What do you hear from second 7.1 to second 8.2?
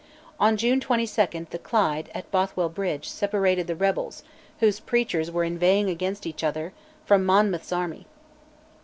Monmouth's army.